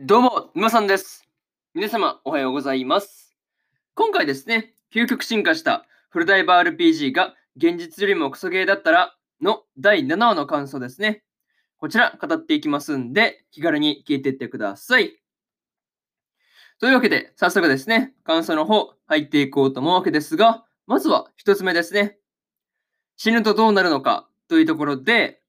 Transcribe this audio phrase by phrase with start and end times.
[0.00, 1.26] どうも、沼さんです。
[1.74, 3.36] 皆様、おはようございます。
[3.96, 11.24] 今回ですね、究極進化したフルダイバー RPG が現実よりもクソゲーだったらの第7話の感想ですね。
[11.78, 15.18] こちら語っていきますんで、気軽に聞いていってください。
[16.78, 22.18] というわけで、早速ですね、感想の方入っていこうと思うわけですが、まずは一つ目ですね。
[23.16, 25.42] 死ぬとどうなるのかというところで、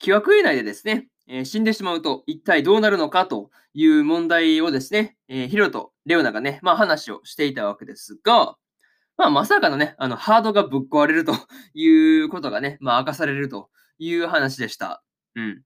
[0.00, 8.56] 疑惑以内でですね、えー死んでしまうと一体どうなるのかという問題をですね、えーヒロとレオナがね、まあ話をしていたわけですが、
[9.16, 11.34] まあまさかのね、あのハードがぶっ壊れると
[11.72, 15.04] いうことがね、まあ明かされるという話でした。
[15.36, 15.62] うん。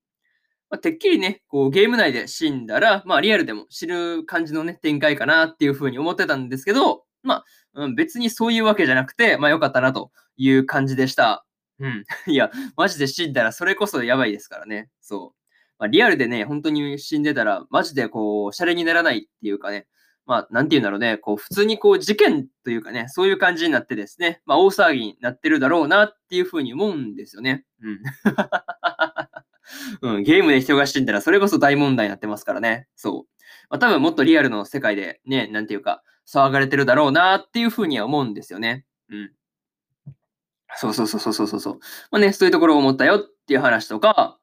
[0.71, 7.45] まあ、てっきりね、こうゲーム内で死んだら、まあリアルでも死ぬ感じのね、展開かなっていうふうに思ってたんですけど、まあ、
[7.85, 11.47] うん、別にそういうわけじゃなくて、まあ良かったなという感じでした。
[11.79, 12.05] うん。
[12.27, 14.91] いや、マジで死んだらそれこそやばいですからね。
[15.01, 15.44] そう。
[15.85, 19.87] まあ、リアルでね、本当に死んでたら、マジでこう、シャレにならないっていうかね、
[20.25, 27.67] まあ、なんて言うんだろうね、こう、普通にこう、事件というかね、そういう感じになってですね、まあ、大騒ぎになってるだろうなっていうふうに思うんですよね。
[27.83, 28.01] うん。
[30.17, 32.89] うん、ゲームで人が死んだら、それこそ大問題になってますからね。
[32.97, 33.43] そう。
[33.69, 38.87] まあ、多分もっとリアルの世界でね、なんていうか、騒がれてるだろうなっていうふうには思うんですよね。
[39.11, 39.33] うん。
[40.77, 41.79] そうそうそうそうそうそう。
[42.11, 44.39] まあね、そういうところを思ったよっていう話とか、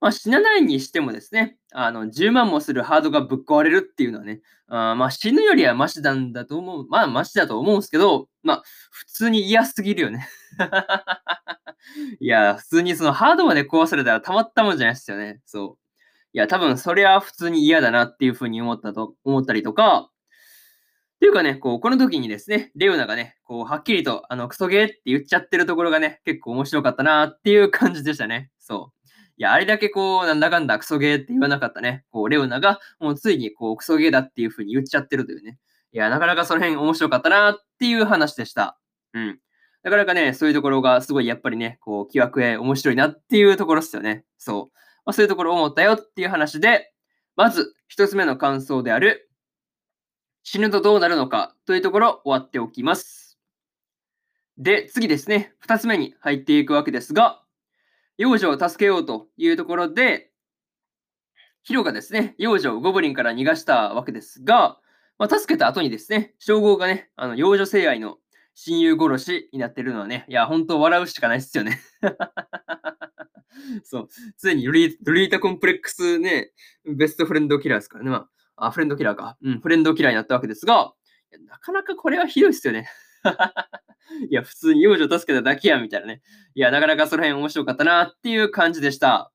[0.00, 6.88] まあ、死なないにしてもですね、あの、10万もするハードがぶっ壊れるっていうのはね、あまあ、死ぬよりはマシなんだと思う。
[6.88, 10.28] まあ、マシだと思うんですけど、まあ、普通に嫌すぎるよね。
[12.20, 15.40] いや、普通にそのハードまで壊されたらたまったもんじゃないですよね。
[15.46, 15.84] そう。
[16.32, 20.10] いや、多分それは普通に嫌だなっていうふうに思ったと、思ったりとか、
[21.16, 28.50] っていうかね、こう、この時にですね、レオナがね、こう、はっきりと、あの、クソゲーって言っちゃってるところがね、結構面白かったなっていう感じでしたね。
[28.58, 29.03] そう。
[29.36, 32.04] いや、あれだけこう、なんだかんだクソゲーって言わなかったね。
[32.10, 35.58] こう、レオナが、もうついにこう、クソゲーだっていう風に言っちゃってるというね。
[35.92, 38.78] いや、なかなかその辺面白かったなっていう話でした。
[39.12, 39.40] うん。
[39.82, 44.24] なかなかね、そういうところがすごいやっぱりね、こう、疑惑へ面白いなっていうところですよね。
[44.38, 44.76] そう。
[45.04, 46.92] まあ、そういうところ思ったよっていう話で、
[47.36, 49.30] まず、一つ目の感想である、
[50.44, 53.38] 死ぬとどうなるのかというところ終わっておきます。
[54.58, 57.43] で、次ですね、二つ目に入っていくわけですが、
[58.16, 60.30] 幼女を助けようというところで、
[61.62, 64.78] ヒロがですね、幼女をゴブリンから逃がしたわけですが、
[65.18, 68.18] まあ、助けた後にですね、称号がね、あの幼女性愛の
[68.54, 71.80] 親友殺しになってるのはね、いや、本当笑うしかないっすよね。
[73.82, 76.52] そう、ついにルリルリータコンプレックスね、
[76.84, 78.10] ベストフレンドキラーですからね。
[78.10, 79.36] まあ、あ、フレンドキラーか。
[79.42, 80.92] うん、フレンドキラーになったわけですが、
[81.46, 82.88] なかなかこれはひどいっすよね。
[84.30, 86.22] いや、普通に幼女助けただけや、みたいなね。
[86.54, 89.32] いや、なかなかその辺面白かったなっていう感じでした。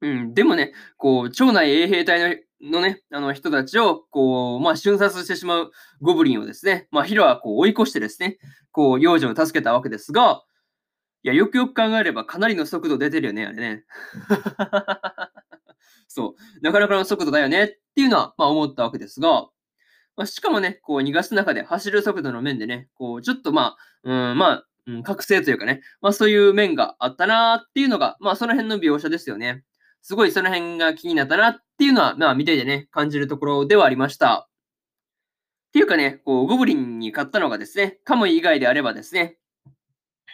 [0.00, 8.38] うん、でもね、こう、町内衛兵隊ののね、あの人たちを、こう、まあ、瞬殺してしまうゴブリンをですね、まあ、ヒロはこう追い越してですね、
[8.72, 10.42] こう、幼女を助けたわけですが、
[11.22, 13.84] いや、よくよく考えればかなりの速度出てるよね、あれね。
[16.08, 19.48] そう、なかなかの速度だよねっていうのは、まあ、思ったわけですが、
[20.16, 29.64] まあ、しかもね、こう逃がす中で走る速度の面でね、こうちょっとまあ、うん、まあ、うん、覚醒というかね、まあそういう面があったなっていうのが、まあその辺の描写ですよね。
[30.02, 34.48] すごいその辺が気になったなっていうのは、まあ見ていてね、感じるところではありました。
[35.68, 39.38] っていうかね、こう、ゴブリンに勝ったのがですね、カムイ以外であればですね、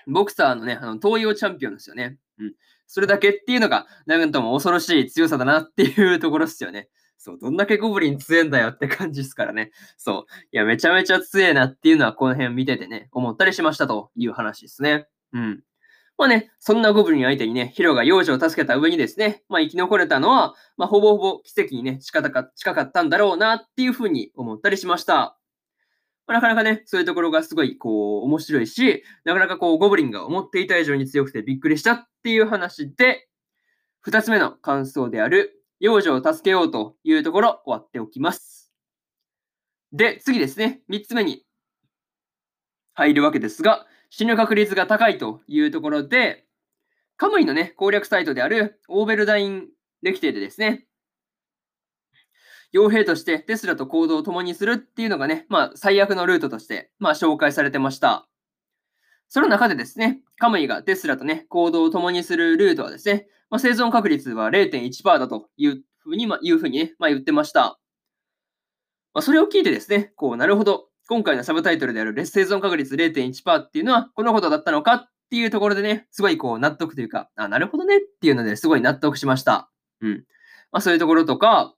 [0.07, 2.19] ボクサーのね、あの東洋チャンピオンですよね。
[2.39, 2.55] うん。
[2.87, 6.89] それだけっていうのが、なんとも恐ろしい強さだなっていうところですよね。
[7.23, 9.73] そう、どんだけゴブリン強えんだよって感じですからね。
[9.99, 10.25] そう。
[10.53, 15.07] いや、めちゃめちゃ強えなっていうのは、この辺見ててね、思ったりしましたという話ですね。
[15.35, 15.63] うん。
[16.17, 25.39] まあね、そんなゴブリン相手にね、ヒロが幼女を助けた上にですね、まあ生き残れたのは、まあほぼほぼ奇跡にね、近か近かったんだろうなっていうふうに思ったりしました。
[26.27, 33.29] まあ、なかなかね、そういうところがすごい、こう、面白いし、なかなかこう、ゴブリンが思っていた以上に強くてびっくりしたっていう話で、
[34.01, 38.71] 二つ目の感想である、幼女を助けようというところ終わっておきます。
[39.93, 41.45] で、次ですね、三つ目に
[42.95, 46.45] 入るわけですが、死ぬ確率が高いというところで、
[47.17, 49.69] カムイのね、攻略サイトであるオーベルダイン
[50.03, 50.87] レキテでですね、
[52.73, 58.29] 傭兵としてテスラと行動を共にするっていうのがね、まあ最悪のルートとして、まあ紹介されてました。
[59.29, 67.79] その中でですね、カムイがテスラとね、行動を共にするルートはですね、まあ、生存確率は0.1%だというふうに、まあ、いうふうにね、まあ、言ってました。
[69.13, 79.73] まあ、それを聞いてですね、こう、なるほど、今回のサブタイトルである生存確率0.1%っていうのはこのことだったのかっていうところでね、すごいこう納得というか、あ、なるほどねっていうのですごい納得しました。
[80.01, 80.25] うん。
[80.71, 81.75] まあそういうところとか、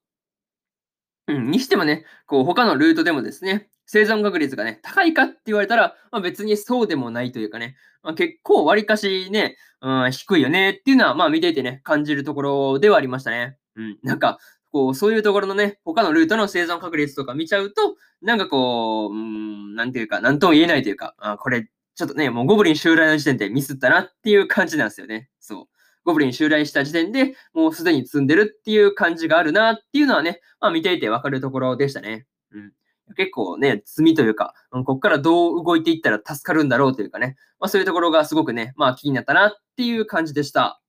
[1.29, 13.57] うん、にしてもね、こう他のルートでもですね、生存確率がね、高いかって言われたら、まあ、別にそうでもないというかね、まあ、結構割かしね、うん、低いよねっていうのは、まあ見ていてね、感じるところではありましたね。
[13.77, 14.39] うん、なんか、
[14.71, 25.29] こう、そういうところのね、他のルートの生存確率とか見ちゃうと、なんかこう、うん、なんていうか、なんとも言えないというか、あこれ、ちょっとね、もうゴブリン襲来の時点でミスったなっていう感じなんですよね。
[25.41, 25.65] そう。
[26.05, 32.27] ゴブリン襲来した時点でもうすでに積んでるっていう感じがあるなっていうのはね、まあ見ていてわかるところでしたね。
[32.53, 32.73] うん。
[33.13, 40.83] 結構ね、罪というか、ここからどう動いていったら助かるんだろうというかね、まあそういうところがすごくね、まあ気になったなっていう感じでした。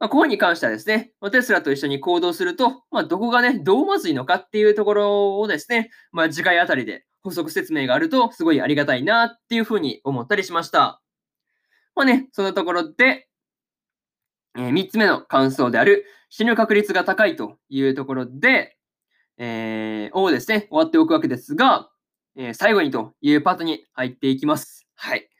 [0.00, 11.02] まあ、ここに関してはですね、テスラと一緒に行動すると、まあ、どこがね、どうまずいのかっていうところをですね、まあ、次回あたりで補足説明があると、すごいありがたいなっていうふうに思ったりしました。
[11.94, 13.28] まあね、そのところで、
[14.56, 18.78] えー、3つ目の感想である、死ぬ確率が高いというところで、
[19.42, 21.88] えー、をですね、終わっておくわけですが、
[22.36, 24.86] えー、最後にというパートに入っていきます。
[24.96, 25.30] はい。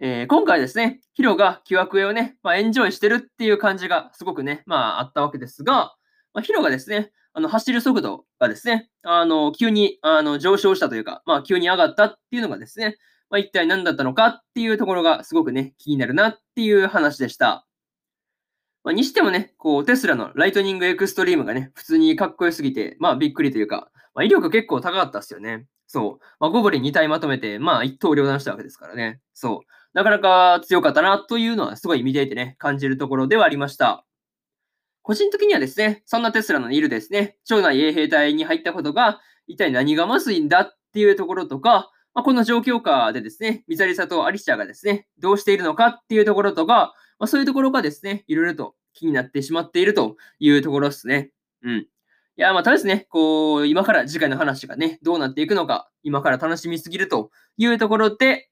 [0.00, 5.94] えー、今回ですね、ヒロが木枠絵をね、まあ、エンジョイしてるっていう感じがすごくね、まああったわけですが、
[6.34, 12.96] まあ、ヒロがですね、あの走る速度がですね、あの急にあの上昇したというか、まあ急に上がったっていうのがですね、
[13.30, 17.65] まあ、一体何だったのかっていうところがすごくね、気になるなっていう話でした。
[18.86, 25.66] まあ、にしてもね、こうテスラのライトニングエクストリームがね、普通にかっこよすぎて、まあびっくりというか、まあ、威力結構高かったっすよね。
[25.88, 26.24] そう。
[26.38, 29.18] まあ、ゴブリン2体まとめて、まあ一刀両断したわけですからね。
[29.34, 29.66] そう。
[29.92, 34.06] なかなか強かったなというのはすごい見ていてね、感じるところではありました。
[35.02, 39.18] 個人的にはですね、そんなテスラのいるですね、町内衛兵隊に入ったことが、
[39.48, 51.30] 一体何がまずいんだっていうところとか、まあ、この状況下でですね、ミザリサとアリシャがですね、どうしているのかっていうところとか、まあ、そういうところがですね、いろいろと気になってしまっているというところですね。
[51.62, 51.76] うん。
[51.78, 51.86] い
[52.36, 58.50] や、またですね、こう、今から次回の話がね、どうなっていくのか、今から楽しみすぎるというところで、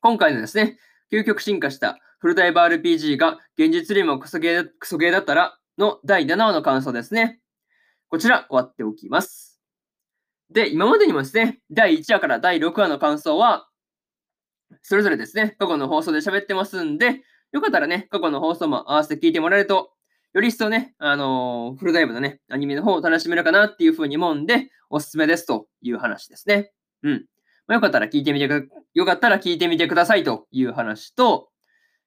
[0.00, 0.78] 今回のですね、
[1.12, 7.40] 究極進化したフルダイバー RPG が現実よりもクソゲークソゲーだったらの第7話の感想ですね。
[8.08, 9.60] こちら終わっておきます。
[10.50, 13.68] で、今までにもですね、第1話から第6話の感想は、
[14.82, 19.90] それぞれですね、過去の放送で喋ってますんで、よかったらね、過去の放送も合わせて聞いてもらえると、
[20.32, 26.72] より一層ね、あのー、フルダイブのね、アニメの方を楽しめるかなっていう風に思うんで、おすすめですという話ですね。
[27.02, 27.24] うん。
[27.66, 31.48] まあ、よかったら聞いてみてく、よかったら聞いてみてくださいという話と、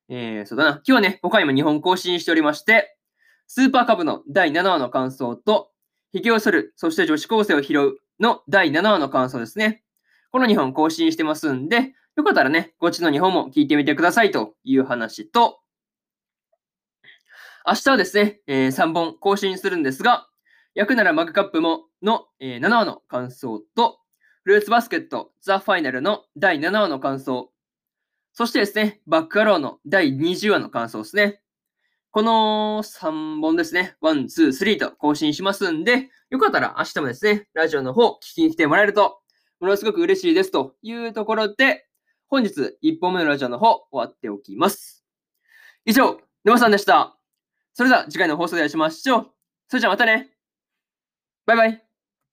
[0.07, 0.69] えー、そうだな。
[0.71, 2.97] 今日はね、他にも日本更新しておりまして、
[3.47, 5.71] スーパーカブの第7話の感想と、
[6.13, 9.83] 引き寄せる、そして女子高生を拾うの第7話の感想ですね。
[10.31, 15.59] この2本更新してますんで、よかったらね、こっちの2本も聞いてみてくださいという話と、
[17.65, 20.27] 明日はですね、えー、3本更新するんですが、
[20.75, 23.99] 焼くならマグカップもの、えー、7話の感想と、
[24.43, 27.51] フルーツバスケットザ・ファイナルの第7話の感想。
[28.33, 31.39] そしてですね、バックアローの第20話の感想ですね。
[32.11, 39.21] この3本ですね、1、2、3と更新しますんで、よかったら明日もですね、ラジオの方聞きに来てもらえると、
[39.59, 41.87] ものすごく嬉しいですというところで、
[42.33, 45.05] 本日1本目のラジオの方終わっておきます。
[45.85, 47.15] 以上、沼さんでした。
[47.75, 49.31] それでは次回の放送でお会いしましょう。
[49.67, 50.31] それじゃあまたね。
[51.45, 51.92] バイバイ。